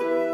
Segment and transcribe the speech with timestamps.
[0.00, 0.25] ماشي هو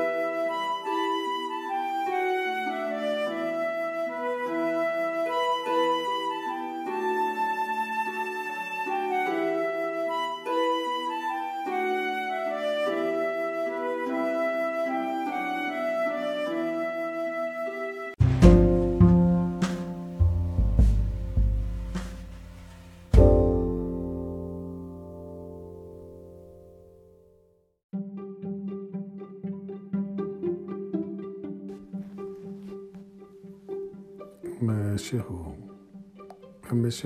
[35.02, 35.20] ماشي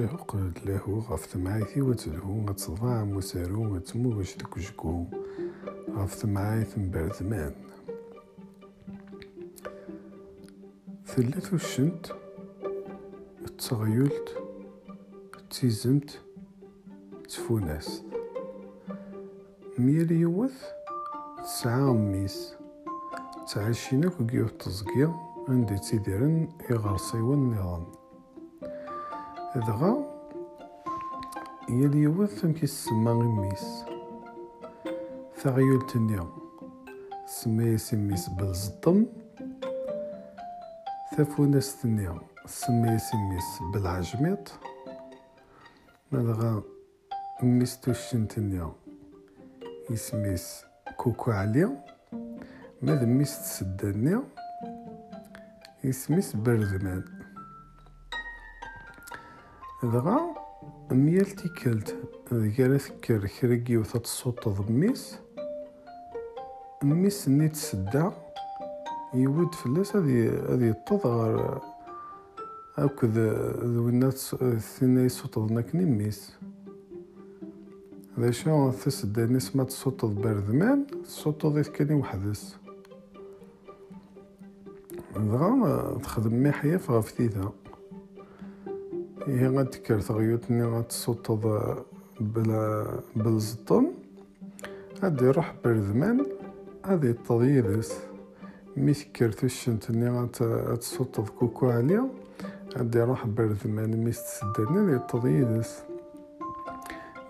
[0.05, 5.05] هو قد له غف ثمعيثي وتلهو غتصدع مسارو غتمو واش دك جكو
[5.91, 7.55] غف ثمعيث مبرزمان
[11.07, 12.07] ثلاث الشنت
[13.59, 14.29] تغيلت
[15.51, 16.21] تيزمت
[17.29, 18.03] تفوناس.
[19.79, 20.65] ميال يوث
[21.43, 22.55] تسعة ميس.
[23.55, 24.09] تعشينا
[25.49, 27.87] عندي تيديرن إغرسيون نظام
[29.57, 29.93] دغا
[31.69, 33.85] هي اليوث ثم كيسمى غميس.
[35.37, 36.29] ثغيول تنيا
[37.27, 39.07] سمي سميس بالزطم.
[41.17, 44.53] ثفونس تنيا سمي سميس بالعجميط.
[46.13, 46.63] دغا
[47.43, 48.73] ميس توشن تنيا
[49.91, 50.65] يسميس
[50.97, 51.85] كوكو عليا.
[55.89, 57.05] اسميس بردمان
[59.83, 60.21] دغا
[60.91, 61.97] ميال تيكلت
[62.33, 65.19] ذكرا ثكر كريكي وثات الصوت ضميس.
[66.83, 68.13] ميس نيت سدا.
[69.15, 70.27] يود فلاس هذي
[70.69, 71.61] يطض غير
[72.79, 73.19] هاكد
[73.65, 76.37] ذو الناس ثنا صوت ضناك نميس
[78.19, 82.57] هذا شو تسدا نسمة صوت بردمان صوت ضيف كاني وحدس.
[85.19, 87.53] دغا تخدم ميحية في غفتيتها
[89.27, 91.75] هي غتكر تغيوتني غتصوتض
[92.21, 92.87] بلا
[93.17, 93.87] بالزطن
[95.03, 96.27] غادي يروح بردمان
[96.87, 97.99] غادي يطضيدس
[98.77, 102.09] مي تكر تشنتني غتصوتض كوكو عليا.
[102.79, 105.83] غادي يروح بردمان مي تسدني غادي يطضيدس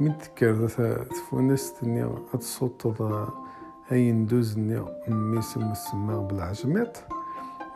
[0.01, 0.69] مي تكر
[1.05, 2.09] تفونستني
[3.93, 5.43] اي ندوزني مي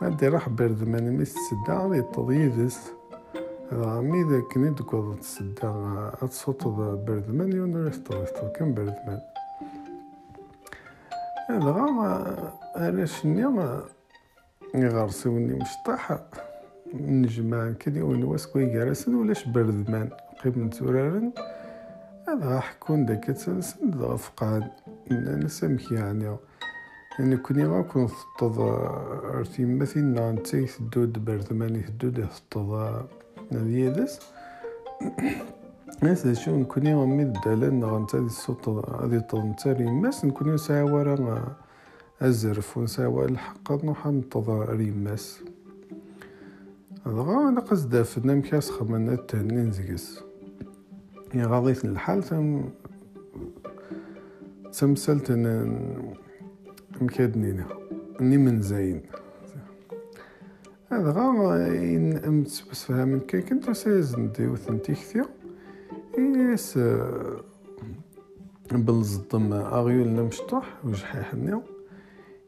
[0.01, 2.01] بالعجمات غادي راح برد ما نميس تسدا غادي
[3.73, 9.19] غامي إذا كني تقعد تسدا تصوت برد من يون تطغيط كان برد من
[11.49, 13.45] هذا غا أنا شني
[14.75, 16.19] يغرسي وني مشطح
[16.93, 20.09] نجمع كدي ونواس كوي جارسن ولاش برد من
[20.43, 21.31] قيب نتورارن
[22.27, 22.63] هذا
[27.21, 32.71] غا يعني يعني كوني غاكون تطض ارتي مثلا نتا يثدود برثمان يثدود يثطض
[33.51, 34.19] هذه يدس
[36.01, 41.55] ناس شو نكوني غمي الدلال غنتا دي الصوت هذه طض نتا ريماس نكوني ساعة ورا
[42.21, 45.41] أزرف ونساوى الحق نوحا نطض ريماس.
[47.05, 50.23] دغا أنا قصد فنا مكاس خمنا التهني نزقس
[51.33, 52.69] يا غاضيت الحال تم
[54.73, 55.31] تمثلت
[58.21, 59.01] ني من زين.
[60.91, 61.11] هذا
[62.89, 65.25] إن كي كنت سيزن دي وثنتي كثير.
[66.17, 66.79] إيس
[69.53, 71.61] أغيول نمشطح وجحيح النيو.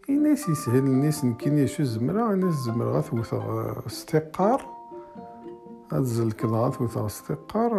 [0.09, 4.65] إناس يسهل الناس نكين يشو زمرة الناس زمرة غاثوثا استقار.
[5.91, 7.73] هاد كذا غاثوثا استقار.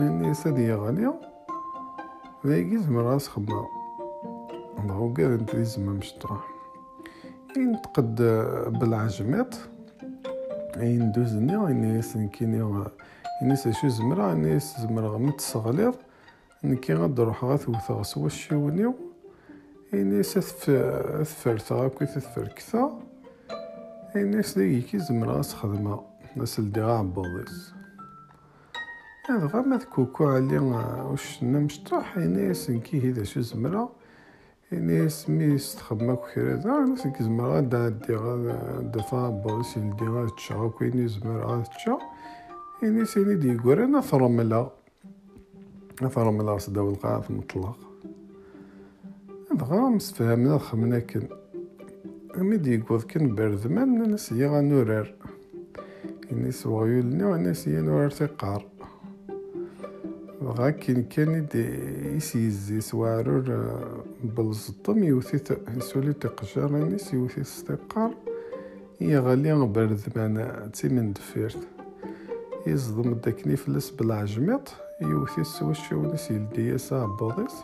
[0.00, 1.20] الناس هادي غالية.
[2.46, 3.79] ذاكي زمرة خمام
[4.90, 6.48] هو قال أنت لازم مشطوح
[7.56, 8.16] إن تقد
[8.66, 9.54] بالعجمات
[10.76, 12.86] إن دوزني إن يسن كيني
[13.42, 15.94] الناس شو زمرا الناس زمرا متسغليض
[16.64, 18.94] نكي غاد روح غاثوث غسوا الشيونيو
[19.94, 22.98] الناس ثفرت غاكو تثفركثا
[24.16, 26.00] الناس دي كي زمرا سخدمة
[26.36, 27.72] ناس اللي غا عبوضيس
[29.28, 33.99] هذا غا ما تكوكو علي واش نمشطح الناس نكي هذا شو زمرا
[34.72, 40.30] يعني سمي استخدم أكو كرا دا ناس كيزمر غادا دي غادا فا بوس يلدي غادا
[40.36, 41.98] تشا يزمر غادا تشا.
[42.82, 44.70] يعني سيني دي يقول أنا فرملا.
[46.08, 47.78] فرملا صداو القاعة مطلق
[49.54, 51.22] دغا مسفهمنا خمنا كن
[52.38, 55.14] أمي دي يقول كن بردمان ناس هي غنورار
[56.30, 58.66] يعني سوايولني وناس هي نورار تيقار
[60.42, 61.46] غا كين كان
[62.16, 63.74] يسيزي سوارر
[64.24, 65.40] بالزطم يوثي
[65.76, 68.10] يسولي تقجر نيس يوثي استقار
[69.00, 71.68] يغلي برد معنا تي من دفيرت.
[72.66, 77.54] يصدم داكني فلس بالعجميط يوثي سوا الشونس يلدي يسا بوضيس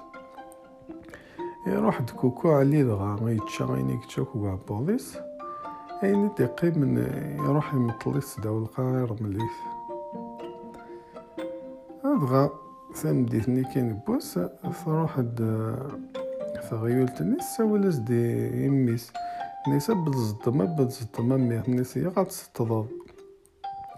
[1.66, 5.18] يروح دكوكو علي دغا غيتشا غيني كتشوكو عبوضيس
[6.02, 6.96] اين دقي من
[7.38, 9.56] يروح يمطليس داو القاير مليث.
[12.04, 12.65] أبغى
[12.96, 14.38] ثمديتني كاين بوس
[14.84, 15.20] تروح
[16.70, 19.12] ثغيول تنس ولا دي يميس.
[19.68, 22.88] نيسا بالزطمة بالزطمة مي نيس غاد ستضاد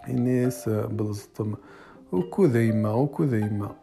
[0.09, 1.57] نيس بالزطمة.
[2.11, 3.75] وكو ذيما وكو ذيما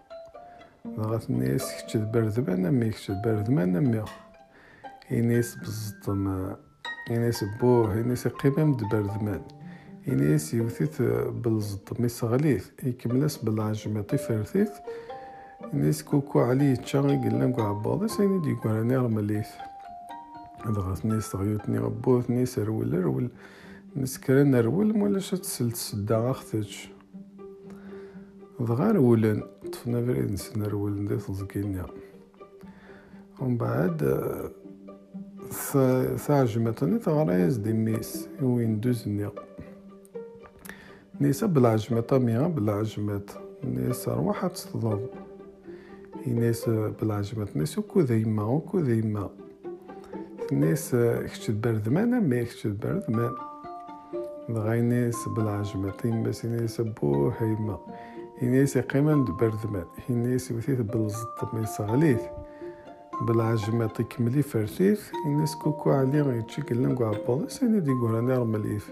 [0.99, 4.05] غات نيس كتش برد أنا مي كتش برد أنا مي
[5.13, 6.57] إنيس بالزطمة
[7.11, 9.43] إنيس بوه إنيس قيمة برد مان
[10.09, 11.03] إنيس يوثيث
[11.43, 14.71] بالزط ميس غليث يكملس بالعجمة فرثيث
[15.75, 19.49] إنيس كوكو علي تشاغي قلنا نقو عباضي سيني دي قواني رمليث
[20.67, 23.29] هذا غاث نيس غيوتني غبوث نيس رول رول
[23.97, 26.77] نيس كران رول مولاش تسلت سدا أختج
[28.61, 29.43] دغا رولن
[29.73, 31.87] طفنا فريد نسنا رولن دي تزكينيا
[33.41, 33.99] ومن بعد
[36.17, 39.31] ثعجمتني تغريز دي ميس وين دوزنيا
[41.21, 43.23] نيسا بالعجمة ميغا بالعجمة
[43.65, 45.07] نيسا روحة تضل
[46.27, 49.31] نيس بالعجمة نيس وكو ذيما وكو ذيما
[50.53, 53.31] نيس كتش بردمان مي كتش بردمان
[54.49, 57.79] دغاي نيس بالعجمة بس نيس بو هيما
[58.43, 62.23] نيس قيمة بردمان نيس وثيث بالزط ميس غليث.
[63.23, 68.85] بالعجمة كملي فرثيث نيس كوكو علي غيتشي كلنكو عباضي سيني دي قراني رمليث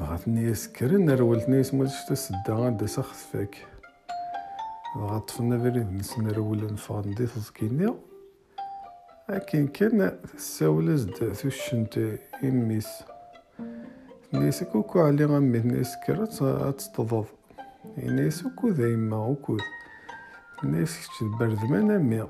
[0.00, 3.66] غاتني سكرن رولتني سمولش تسدا غادا سخت فاك
[4.96, 7.94] غاطفنا فريد نس نرول نفغ ندي تزكيني
[9.28, 12.88] لكن كان ساولا زد ثوشنت إميس
[14.34, 16.34] نيس كوكو علي غمي نيس كرات
[16.80, 17.26] تتضض
[17.98, 19.56] نيس وكو دايما وكو
[20.64, 22.28] نيس كتش بردمان أمي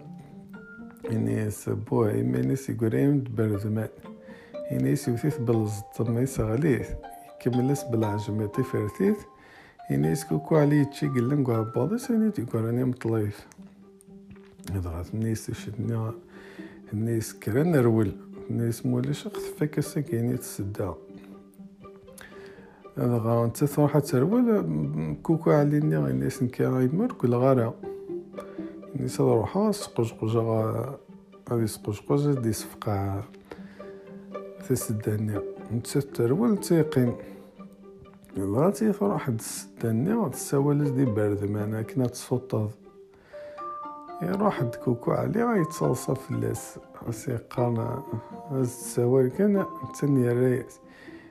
[1.11, 3.88] نيس بوه إما نيس يقريم بردمان
[4.73, 6.90] نيس يوثيث بلزط ما يسغليث
[7.41, 9.19] كملس بالعجمة فرثيث
[9.91, 13.47] إنيس كوكو علي تشي قلن قوى بابا سيني تيكو راني مطليف.
[14.73, 16.12] هذا غاث نيس تشدني
[16.93, 18.17] النيس كرا نرول
[18.50, 20.94] النيس موليش خفاك ساكيني تسدا
[22.99, 27.75] هذا غا أنت تروح ترول كوكو عليني الناس نكا غيمر كل غارة.
[28.97, 30.99] الناس روحا سقوش غا
[31.50, 33.25] غادي سقوش دي صفقة
[34.69, 35.56] تسداني نتا
[36.15, 37.13] ترول تيقيم
[38.37, 42.71] بغاتي فرح تستني غتساوالز دي بردمان كنا تصوطض
[44.23, 46.79] يروح كوكو علي غيتصلصى فلاس
[47.11, 48.03] سيقانا
[48.51, 49.65] هز تساوال كان
[49.95, 50.81] تسني الرياس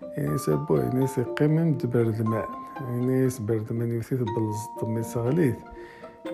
[0.02, 2.46] يعني سابو يعني سيقيم بردمان
[2.82, 5.56] يعني بردمان يوثيث بالزط ميس غليث.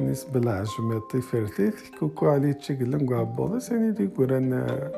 [0.02, 4.92] نيس بالعجمة فرثيث كوكو علي تشكل نقو عبوضي يعني دي قرانا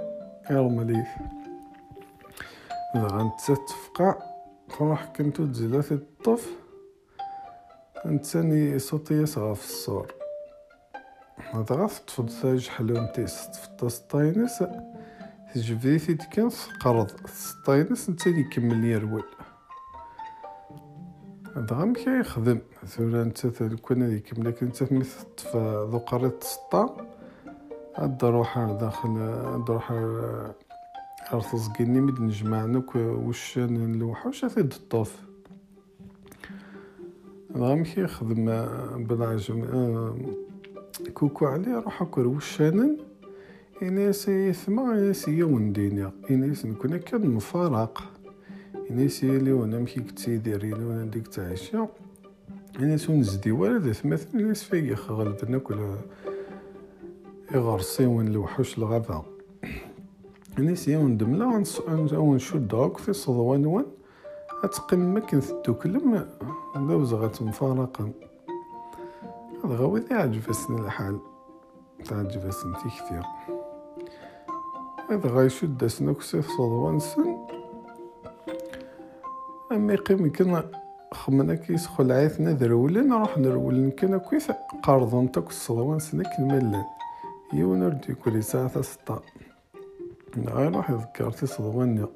[0.51, 1.07] يرمليث
[2.95, 4.15] غنتفقع
[4.69, 6.63] فراح كنتو تزيلا الطف.
[8.05, 10.13] نتساني صوتي يسغى في الصور
[11.55, 14.63] غاف تفض ثاج حلوم تيس تفض سطاينس
[15.53, 19.23] تجبدي في دكانس قرض سطاينس نتساني يكمل يرول
[21.55, 25.27] هذا غا مكا يخدم ثورا نتا هذيك يكمل لكن نتا مثل
[25.89, 27.07] ذو قريط سطا
[27.95, 29.17] هاد روح داخل
[29.69, 29.91] روح
[31.31, 35.15] أرث قيني مد نجمع نوك وشان الوحوش ثيد الطوف
[37.57, 38.45] غامك يخدم
[39.05, 39.65] بالعجم
[41.13, 42.97] كوكو علي روح أكر وشانن.
[43.83, 46.11] إناس يثما إناس يون دينيا.
[46.31, 48.11] إناس نكون كان مفارق.
[48.91, 51.87] إناس يلي وأنا مكي كتيديرين وأنا ديك تعيشا
[52.79, 55.95] إناس ونزدي ذا ثمثل إناس فيخ غلبنا كل
[57.55, 59.32] إغرسي وين الوحوش الغابة
[60.59, 61.63] نيسي وندملا
[62.13, 63.85] ونشد داك في صدوان وان
[64.63, 66.29] أتقم مكن تدوكلم
[66.75, 68.11] دوز غتمفارقا
[69.65, 71.19] هذا غوي عجبسني الحال.
[72.05, 73.23] تعجبسني كثير
[75.09, 77.37] هذا غيشد سنوكسي في صدوان سن.
[79.71, 80.63] أما يقيم كنا
[81.11, 84.51] خمنا كيس خلعيثنا ذرولن نروح نرولن كنا كويس
[84.83, 86.85] قارضون تاك الصدوان سنك الملان
[87.53, 89.21] يونر ديكولي ساعة سطا
[90.37, 92.07] غير واحد ذكرتي صدوانيا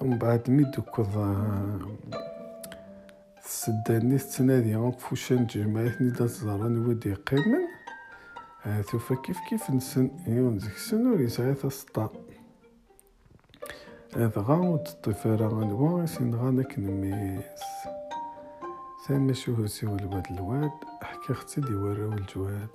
[0.00, 1.36] ومن بعد مي دوكوض
[3.44, 7.66] تسداني تنادي غوك فوشان تجمعتني دا تزراني ودي قيمن.
[8.66, 12.10] توفا كيف كيف نسن؟ يون زيك سنور يسعي تسطا
[14.16, 17.62] هذا غامض الطفارة غنوا يسين غانك نميس
[19.06, 20.70] ثم شو هو سيو الواد الواد
[21.02, 22.68] حكي أختي دي وراو الجواد